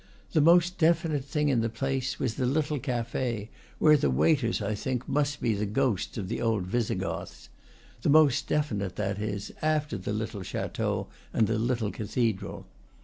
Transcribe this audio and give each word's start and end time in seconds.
The 0.31 0.41
most 0.41 0.79
definite 0.79 1.23
thing 1.25 1.49
in 1.49 1.61
the 1.61 1.69
place 1.69 2.17
was 2.17 2.33
the 2.33 2.47
little 2.47 2.79
cafe, 2.79 3.51
where. 3.77 3.95
the 3.95 4.09
waiters, 4.09 4.59
I 4.59 4.73
think, 4.73 5.07
must 5.07 5.39
be 5.39 5.53
the 5.53 5.67
ghosts 5.67 6.17
of 6.17 6.27
the 6.27 6.41
old 6.41 6.65
Visigoths; 6.65 7.49
the 8.01 8.09
most 8.09 8.47
definite, 8.47 8.95
that 8.95 9.19
is, 9.19 9.51
after 9.61 9.99
the 9.99 10.11
little 10.11 10.41
chateau 10.41 11.05
and 11.31 11.45
the 11.45 11.59
little 11.59 11.91
cathedral. 11.91 12.65